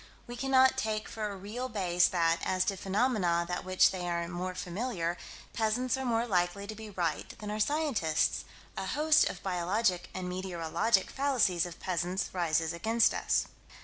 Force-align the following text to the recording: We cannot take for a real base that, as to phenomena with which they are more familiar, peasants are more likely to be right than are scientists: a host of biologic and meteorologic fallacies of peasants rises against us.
We 0.25 0.35
cannot 0.35 0.79
take 0.79 1.07
for 1.07 1.29
a 1.29 1.35
real 1.37 1.69
base 1.69 2.07
that, 2.07 2.39
as 2.43 2.65
to 2.65 2.75
phenomena 2.75 3.45
with 3.47 3.63
which 3.63 3.91
they 3.91 4.09
are 4.09 4.27
more 4.27 4.55
familiar, 4.55 5.15
peasants 5.53 5.95
are 5.95 6.03
more 6.03 6.25
likely 6.25 6.65
to 6.65 6.73
be 6.73 6.89
right 6.89 7.31
than 7.37 7.51
are 7.51 7.59
scientists: 7.59 8.43
a 8.75 8.87
host 8.87 9.29
of 9.29 9.43
biologic 9.43 10.09
and 10.15 10.27
meteorologic 10.27 11.11
fallacies 11.11 11.67
of 11.67 11.79
peasants 11.79 12.31
rises 12.33 12.73
against 12.73 13.13
us. 13.13 13.45